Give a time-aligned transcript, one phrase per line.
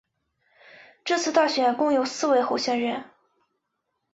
[1.05, 3.05] 这次大选共有四位候选人。